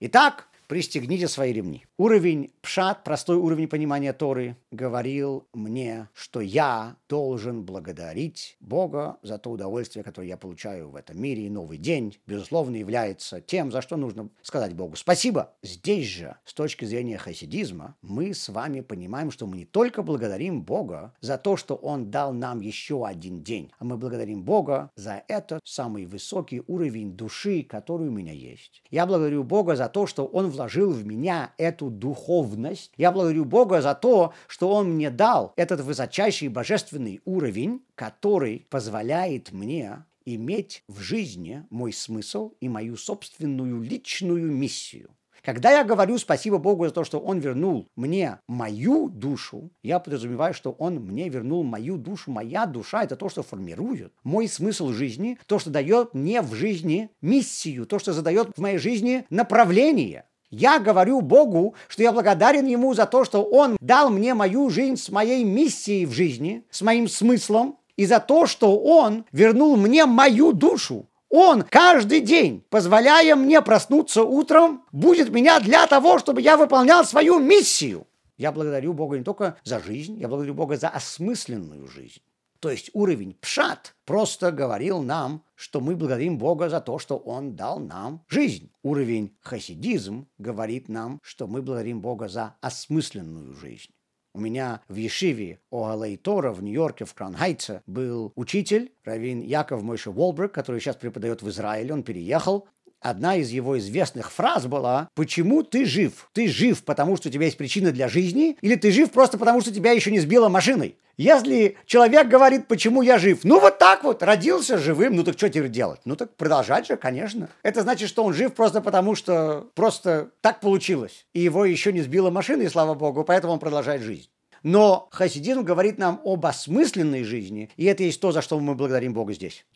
[0.00, 1.84] Итак, пристегните свои ремни.
[1.98, 9.50] Уровень пшат, простой уровень понимания Торы, говорил мне, что я должен благодарить Бога за то
[9.50, 11.44] удовольствие, которое я получаю в этом мире.
[11.44, 15.52] И новый день, безусловно, является тем, за что нужно сказать Богу спасибо.
[15.62, 20.62] Здесь же, с точки зрения хасидизма, мы с вами понимаем, что мы не только благодарим
[20.62, 25.22] Бога за то, что Он дал нам еще один день, а мы благодарим Бога за
[25.28, 28.82] этот самый высокий уровень души, который у меня есть.
[28.90, 32.92] Я благодарю Бога за то, что Он вложил в меня эту духовность.
[32.96, 39.52] Я благодарю Бога за то, что Он мне дал этот высочайший божественный уровень, который позволяет
[39.52, 45.10] мне иметь в жизни мой смысл и мою собственную личную миссию.
[45.42, 50.54] Когда я говорю спасибо Богу за то, что Он вернул мне мою душу, я подразумеваю,
[50.54, 52.30] что Он мне вернул мою душу.
[52.30, 57.10] Моя душа– это то, что формирует мой смысл жизни, то, что дает мне в жизни
[57.20, 60.26] миссию, то, что задает в моей жизни направление.
[60.52, 64.96] Я говорю Богу, что я благодарен Ему за то, что Он дал мне мою жизнь
[64.96, 70.04] с моей миссией в жизни, с моим смыслом, и за то, что Он вернул мне
[70.04, 71.08] мою душу.
[71.30, 77.38] Он каждый день, позволяя мне проснуться утром, будет меня для того, чтобы я выполнял свою
[77.38, 78.06] миссию.
[78.36, 82.20] Я благодарю Бога не только за жизнь, я благодарю Бога за осмысленную жизнь.
[82.62, 87.56] То есть уровень пшат просто говорил нам, что мы благодарим Бога за то, что Он
[87.56, 88.70] дал нам жизнь.
[88.84, 93.90] Уровень хасидизм говорит нам, что мы благодарим Бога за осмысленную жизнь.
[94.32, 100.12] У меня в Ешиве Огалей Тора в Нью-Йорке, в Кранхайце, был учитель, раввин Яков Мойша
[100.12, 101.92] Волберг, который сейчас преподает в Израиле.
[101.92, 102.68] Он переехал,
[103.02, 106.28] Одна из его известных фраз была «Почему ты жив?
[106.32, 109.60] Ты жив, потому что у тебя есть причина для жизни, или ты жив просто потому,
[109.60, 114.02] что тебя еще не сбила машиной?» Если человек говорит, почему я жив, ну вот так
[114.02, 116.00] вот, родился живым, ну так что теперь делать?
[116.06, 117.50] Ну так продолжать же, конечно.
[117.62, 121.26] Это значит, что он жив просто потому, что просто так получилось.
[121.34, 124.30] И его еще не сбила машина, и слава богу, поэтому он продолжает жизнь.
[124.62, 129.12] Но хасидизм говорит нам об осмысленной жизни, и это есть то, за что мы благодарим
[129.12, 129.66] Бога здесь.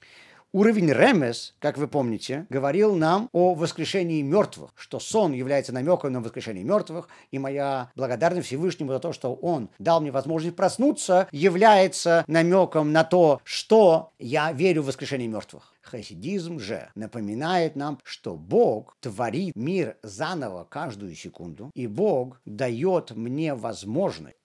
[0.56, 6.22] Уровень Ремес, как вы помните, говорил нам о воскрешении мертвых, что сон является намеком на
[6.22, 12.24] воскрешение мертвых, и моя благодарность Всевышнему за то, что он дал мне возможность проснуться, является
[12.26, 15.74] намеком на то, что я верю в воскрешение мертвых.
[15.82, 23.54] Хасидизм же напоминает нам, что Бог творит мир заново каждую секунду, и Бог дает мне
[23.54, 24.38] возможность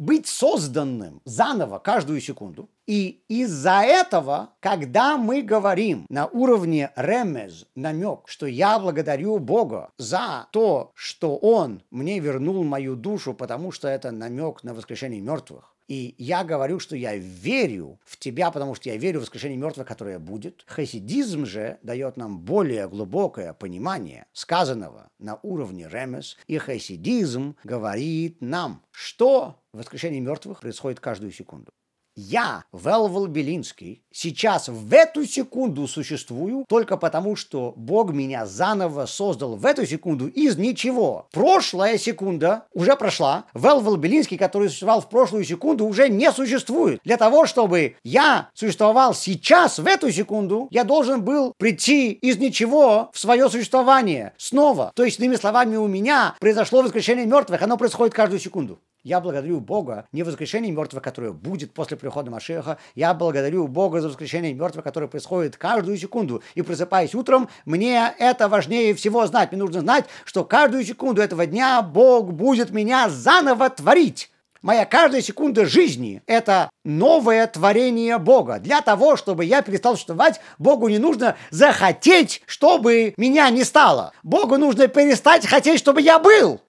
[0.00, 2.70] быть созданным заново каждую секунду.
[2.86, 10.48] И из-за этого, когда мы говорим на уровне ремез, намек, что я благодарю Бога за
[10.50, 16.14] то, что Он мне вернул мою душу, потому что это намек на воскрешение мертвых, и
[16.18, 20.20] я говорю, что я верю в тебя, потому что я верю в воскрешение мертвых, которое
[20.20, 20.62] будет.
[20.68, 26.36] Хасидизм же дает нам более глубокое понимание сказанного на уровне ремес.
[26.46, 31.72] И хасидизм говорит нам, что воскрешение мертвых происходит каждую секунду.
[32.16, 39.54] Я, Велвел Белинский, сейчас в эту секунду существую только потому, что Бог меня заново создал
[39.54, 41.28] в эту секунду из ничего.
[41.32, 43.46] Прошлая секунда уже прошла.
[43.54, 47.00] Велвел Белинский, который существовал в прошлую секунду, уже не существует.
[47.04, 53.10] Для того, чтобы я существовал сейчас, в эту секунду, я должен был прийти из ничего
[53.12, 54.90] в свое существование снова.
[54.96, 57.62] То есть, иными словами, у меня произошло воскрешение мертвых.
[57.62, 58.80] Оно происходит каждую секунду.
[59.02, 62.76] Я благодарю Бога не воскрешение мертвых, которое будет после прихода Машеха.
[62.94, 66.42] Я благодарю Бога за воскрешение мертвых, которое происходит каждую секунду.
[66.54, 69.52] И просыпаясь утром, мне это важнее всего знать.
[69.52, 74.30] Мне нужно знать, что каждую секунду этого дня Бог будет меня заново творить.
[74.60, 78.58] Моя каждая секунда жизни– это новое творение Бога.
[78.58, 84.12] Для того, чтобы я перестал существовать, Богу не нужно захотеть, чтобы меня не стало.
[84.22, 86.60] Богу нужно перестать хотеть, чтобы я был.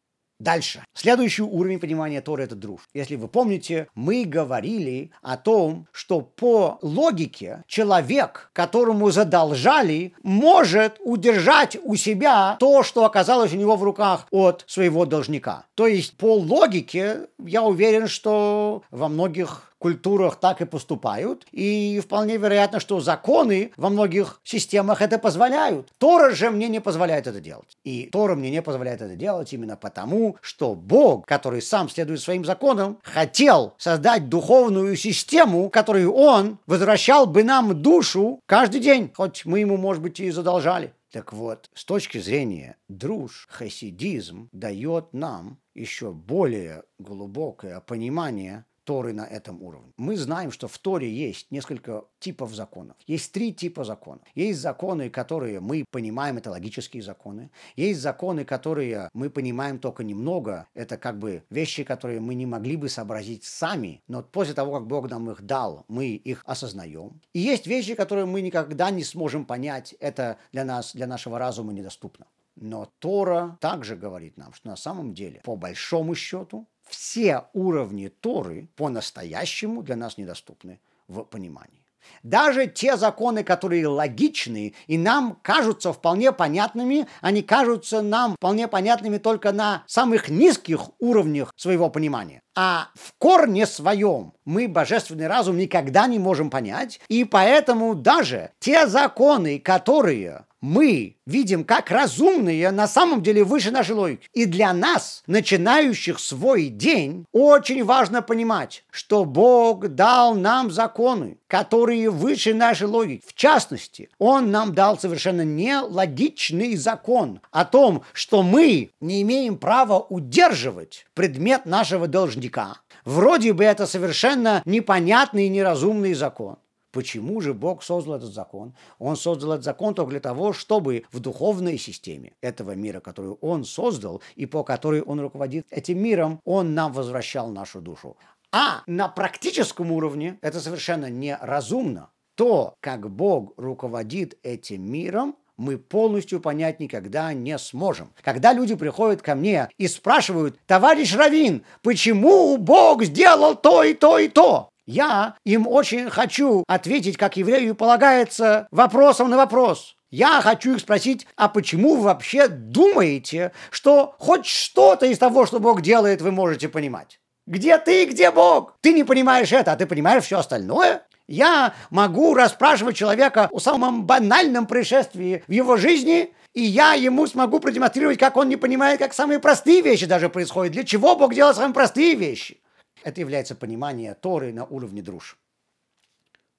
[0.42, 0.84] Дальше.
[0.96, 2.88] Следующий уровень понимания Торы– это дружба.
[2.96, 11.78] Если вы помните, мы говорили о том, что по логике человек, которому задолжали, может удержать
[11.84, 15.66] у себя то, что оказалось у него в руках от своего должника.
[15.76, 22.38] То есть по логике я уверен, что во многих культурах так и поступают, и вполне
[22.38, 25.90] вероятно, что законы во многих системах это позволяют.
[25.98, 27.78] Тора же мне не позволяет это делать.
[27.84, 32.46] И Тора мне не позволяет это делать именно потому, что Бог, который сам следует своим
[32.46, 39.60] законам, хотел создать духовную систему, которую Он возвращал бы нам душу каждый день, хоть мы
[39.60, 40.94] ему, может быть, и задолжали.
[41.12, 49.26] Так вот, с точки зрения друж, хасидизм дает нам еще более глубокое понимание Торы на
[49.26, 49.94] этом уровне.
[49.96, 52.98] Мы знаем, что в Торе есть несколько типов законов.
[53.08, 54.28] Есть три типа законов.
[54.36, 57.52] Есть законы, которые мы понимаем, это логические законы.
[57.78, 60.68] Есть законы, которые мы понимаем только немного.
[60.74, 64.88] Это как бы вещи, которые мы не могли бы сообразить сами, но после того, как
[64.88, 67.22] Бог нам их дал, мы их осознаем.
[67.32, 69.96] И есть вещи, которые мы никогда не сможем понять.
[70.02, 72.26] Это для нас, для нашего разума недоступно.
[72.58, 78.70] Но Тора также говорит нам, что на самом деле, по большому счету, все уровни Торы
[78.76, 81.82] по-настоящему для нас недоступны в понимании.
[82.24, 89.18] Даже те законы, которые логичны и нам кажутся вполне понятными, они кажутся нам вполне понятными
[89.18, 92.42] только на самых низких уровнях своего понимания.
[92.56, 98.88] А в корне своем мы божественный разум никогда не можем понять, и поэтому даже те
[98.88, 104.30] законы, которые мы видим как разумные, на самом деле выше нашей логики.
[104.34, 112.10] И для нас, начинающих свой день, очень важно понимать, что Бог дал нам законы, которые
[112.10, 113.24] выше нашей логики.
[113.26, 120.00] В частности, Он нам дал совершенно нелогичный закон о том, что мы не имеем права
[120.00, 122.78] удерживать предмет нашего должника.
[123.04, 126.58] Вроде бы это совершенно непонятный и неразумный закон.
[126.92, 128.76] Почему же Бог создал этот закон?
[129.00, 133.64] Он создал этот закон только для того, чтобы в духовной системе этого мира, которую Он
[133.64, 138.18] создал и по которой Он руководит этим миром, Он нам возвращал нашу душу.
[138.52, 142.10] А на практическом уровне это совершенно неразумно.
[142.36, 148.12] То, как Бог руководит этим миром, мы полностью понять никогда не сможем.
[148.22, 154.18] Когда люди приходят ко мне и спрашивают, товарищ Равин, почему Бог сделал то и то
[154.18, 154.71] и то?
[154.86, 159.96] Я им очень хочу ответить, как еврею полагается, вопросом на вопрос.
[160.10, 165.60] Я хочу их спросить, а почему вы вообще думаете, что хоть что-то из того, что
[165.60, 167.20] Бог делает, вы можете понимать?
[167.48, 168.76] Где ты, где Бог?
[168.82, 171.04] Ты не понимаешь это, а ты понимаешь все остальное?
[171.28, 177.60] Я могу расспрашивать человека о самом банальном происшествии в его жизни, и я ему смогу
[177.60, 180.74] продемонстрировать, как он не понимает, как самые простые вещи даже происходят.
[180.74, 182.61] Для чего Бог делает самые простые вещи?
[183.04, 185.38] Это является понимание Торы на уровне друж.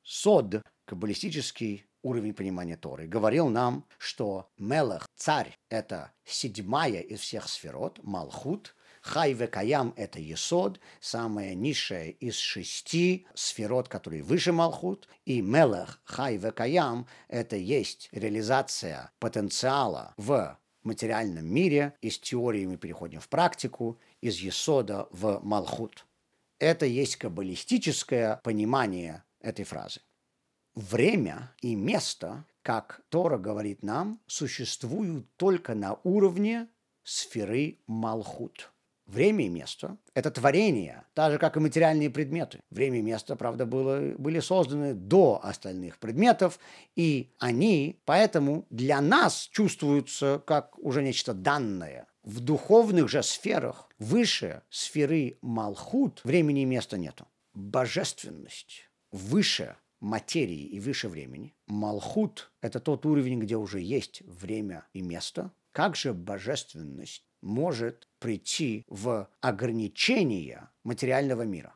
[0.03, 8.01] Сод, каббалистический уровень понимания Торы, говорил нам, что Мелах, царь, это седьмая из всех сферот,
[8.03, 15.09] Малхут, Хай Каям– это Есод, самая низшая из шести сферот, которые выше Малхут.
[15.24, 21.95] И Мелах, Хай Каям– это есть реализация потенциала в материальном мире.
[22.01, 26.07] Из теории мы переходим в практику, из Есода в Малхут.
[26.62, 30.00] Это есть каббалистическое понимание этой фразы.
[30.76, 36.68] Время и место, как Тора говорит нам, существуют только на уровне
[37.02, 38.70] сферы Малхут.
[39.06, 42.60] Время и место– это творение, так же, как и материальные предметы.
[42.70, 46.60] Время и место, правда, было, были созданы до остальных предметов,
[46.94, 52.06] и они поэтому для нас чувствуются как уже нечто данное.
[52.24, 57.26] В духовных же сферах, выше сферы Малхут, времени и места нету.
[57.52, 61.56] Божественность выше материи и выше времени.
[61.66, 65.50] Малхут– это тот уровень, где уже есть время и место.
[65.72, 71.74] Как же божественность может прийти в ограничение материального мира?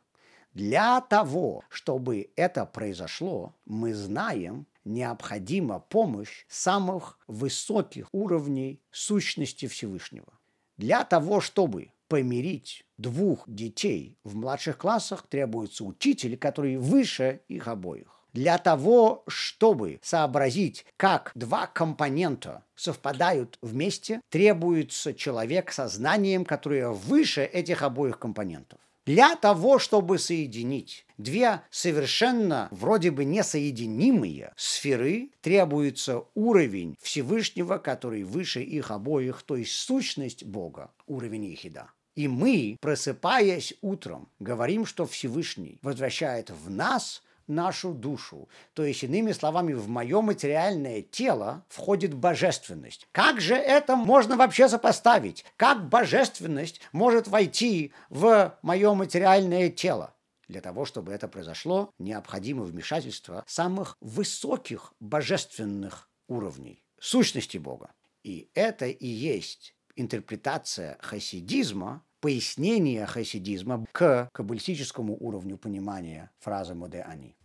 [0.52, 10.35] Для того, чтобы это произошло, мы знаем, необходима помощь самых высоких уровней сущности Всевышнего.
[10.76, 18.16] Для того, чтобы помирить двух детей в младших классах, требуется учитель, который выше их обоих.
[18.32, 27.44] Для того, чтобы сообразить, как два компонента совпадают вместе, требуется человек со знанием, которое выше
[27.44, 28.78] этих обоих компонентов.
[29.06, 38.62] Для того, чтобы соединить две совершенно вроде бы несоединимые сферы, требуется уровень Всевышнего, который выше
[38.62, 41.92] их обоих, то есть сущность Бога, уровень Ихида.
[42.16, 48.48] И мы, просыпаясь утром, говорим, что Всевышний возвращает в нас нашу душу.
[48.74, 53.08] То есть, иными словами, в мое материальное тело входит божественность.
[53.12, 55.44] Как же это можно вообще сопоставить?
[55.56, 60.14] Как божественность может войти в мое материальное тело?
[60.48, 67.90] Для того, чтобы это произошло, необходимо вмешательство самых высоких божественных уровней, сущности Бога.
[68.22, 77.36] И это и есть интерпретация хасидизма, пояснение хасидизма к каббалистическому уровню понимания фразы «моде они».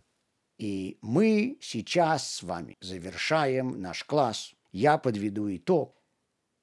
[0.58, 4.54] И мы сейчас с вами завершаем наш класс.
[4.72, 5.94] Я подведу итог.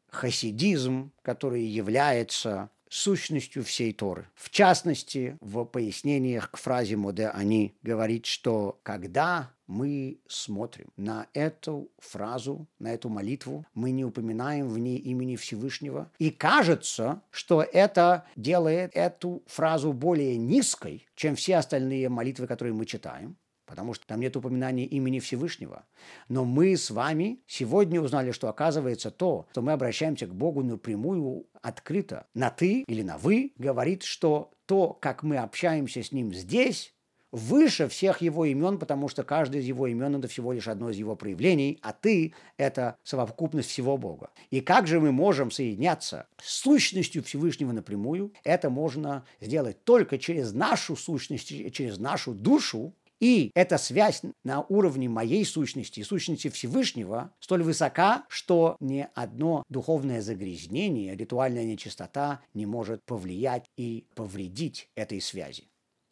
[0.09, 4.27] Хасидизм, который является сущностью всей Торы.
[4.35, 11.91] В частности, в пояснениях к фразе «моде они» говорит, что когда мы смотрим на эту
[11.99, 16.11] фразу, на эту молитву, мы не упоминаем в ней имени Всевышнего.
[16.17, 22.85] И кажется, что это делает эту фразу более низкой, чем все остальные молитвы, которые мы
[22.85, 25.85] читаем потому что там нет упоминания имени Всевышнего.
[26.27, 31.45] Но мы с вами сегодня узнали, что оказывается то, что мы обращаемся к Богу напрямую,
[31.61, 36.95] открыто, на «ты» или на «вы», говорит, что то, как мы общаемся с Ним здесь,
[37.31, 40.97] выше всех его имен, потому что каждое из его имен– это всего лишь одно из
[40.97, 44.31] его проявлений, а ты– это совокупность всего Бога.
[44.49, 48.33] И как же мы можем соединяться с сущностью Всевышнего напрямую?
[48.43, 55.09] Это можно сделать только через нашу сущность, через нашу душу, и эта связь на уровне
[55.09, 62.65] моей сущности и сущности Всевышнего столь высока, что ни одно духовное загрязнение, ритуальная нечистота не
[62.65, 65.67] может повлиять и повредить этой связи.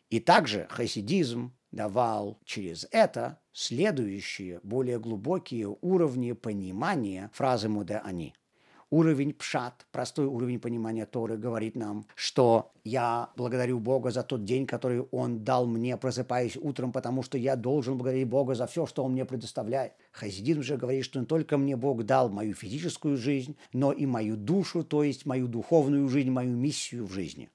[0.10, 8.34] И также хасидизм давал через это следующие, более глубокие уровни понимания фразы «муде они».
[8.89, 14.66] Уровень пшат, простой уровень понимания Торы, говорит нам, что я благодарю Бога за тот день,
[14.66, 19.03] который Он дал мне, просыпаясь утром, потому что я должен благодарить Бога за все, что
[19.03, 19.91] Он мне предоставляет.
[20.14, 24.38] Хасидизм же говорит, что не только мне Бог дал мою физическую жизнь, но и мою
[24.38, 27.49] душу, то есть мою духовную жизнь, мою миссию в жизни.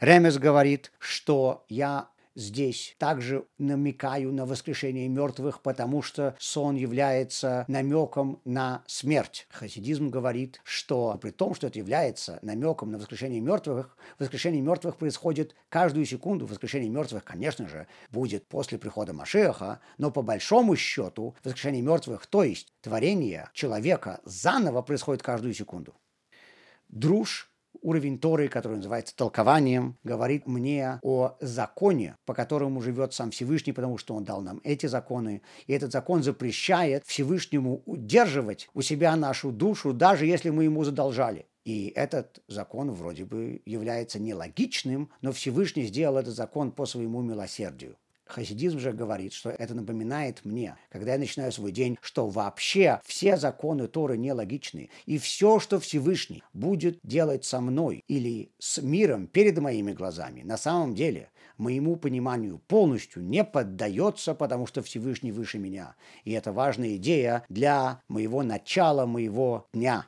[0.00, 8.40] Ремес говорит, что я здесь также намекаю на воскрешение мертвых, потому что сон является намеком
[8.44, 9.48] на смерть.
[9.50, 15.56] Хасидизм говорит, что при том, что это является намеком на воскрешение мертвых, воскрешение мертвых происходит
[15.68, 16.46] каждую секунду.
[16.46, 22.44] Воскрешение мертвых, конечно же, будет после прихода Машеха, но по большому счету воскрешение мертвых, то
[22.44, 25.96] есть творение человека заново происходит каждую секунду.
[26.88, 27.50] Друж
[27.82, 33.98] Уровень Торы, который называется толкованием, говорит мне о законе, по которому живет сам Всевышний, потому
[33.98, 35.42] что он дал нам эти законы.
[35.66, 41.46] И этот закон запрещает Всевышнему удерживать у себя нашу душу, даже если мы ему задолжали.
[41.64, 47.96] И этот закон вроде бы является нелогичным, но Всевышний сделал этот закон по своему милосердию.
[48.28, 53.36] Хасидизм же говорит, что это напоминает мне, когда я начинаю свой день, что вообще все
[53.36, 59.58] законы Торы нелогичны, и все, что Всевышний будет делать со мной или с миром перед
[59.58, 65.96] моими глазами, на самом деле моему пониманию полностью не поддается, потому что Всевышний выше меня.
[66.24, 70.06] И это важная идея для моего начала, моего дня.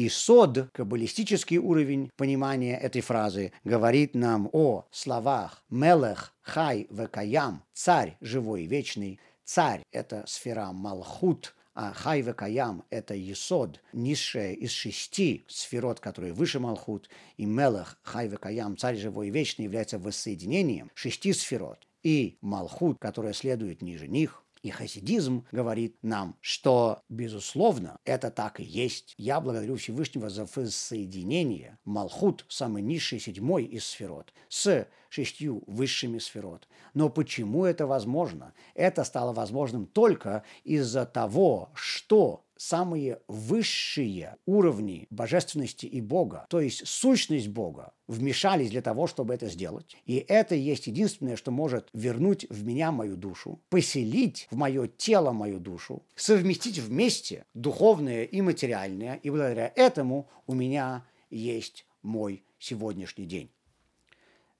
[0.00, 8.16] И сод, каббалистический уровень понимания этой фразы, говорит нам о словах «мелех хай векаям»– «царь
[8.22, 9.20] живой вечный».
[9.44, 16.60] Царь– это сфера Малхут, а хай векаям– это есод, низшая из шести сферот, которые выше
[16.60, 21.86] Малхут, и Мелех, хай векаям, царь живой вечный, является воссоединением шести сферот.
[22.02, 28.64] И Малхут, которая следует ниже них, и хасидизм говорит нам, что, безусловно, это так и
[28.64, 29.14] есть.
[29.16, 36.68] Я благодарю Всевышнего за воссоединение Малхут, самый низший седьмой из сферот, с шестью высшими сферот.
[36.94, 38.52] Но почему это возможно?
[38.74, 46.86] Это стало возможным только из-за того, что самые высшие уровни божественности и Бога, то есть
[46.86, 49.96] сущность Бога, вмешались для того, чтобы это сделать.
[50.04, 55.32] И это есть единственное, что может вернуть в меня мою душу, поселить в мое тело
[55.32, 59.14] мою душу, совместить вместе духовное и материальное.
[59.22, 63.50] И благодаря этому у меня есть мой сегодняшний день.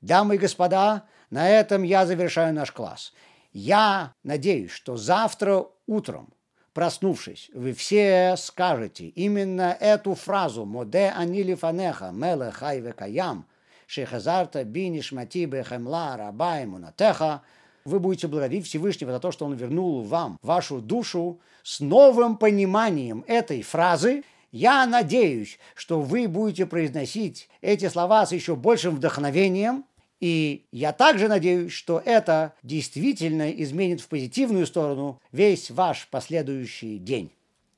[0.00, 3.12] Дамы и господа, на этом я завершаю наш класс.
[3.52, 6.32] Я надеюсь, что завтра утром
[6.80, 13.44] проснувшись, вы все скажете именно эту фразу «Моде анили фанеха, меле хайве каям,
[13.86, 17.42] шехазарта бини шмати бехемла раба мунатеха»,
[17.84, 23.24] вы будете благодарить Всевышнего за то, что Он вернул вам вашу душу с новым пониманием
[23.26, 24.24] этой фразы.
[24.50, 29.84] Я надеюсь, что вы будете произносить эти слова с еще большим вдохновением,
[30.20, 37.32] и я также надеюсь, что это действительно изменит в позитивную сторону весь ваш последующий день.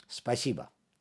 [0.09, 0.69] Спасибо.